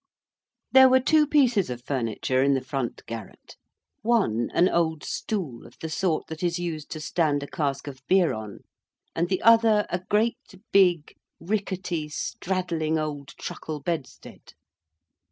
[0.71, 3.55] There were two pieces of furniture in the front garret.
[4.01, 8.01] One, an old stool of the sort that is used to stand a cask of
[8.07, 8.61] beer on;
[9.15, 14.55] and the other a great big ricketty straddling old truckle bedstead.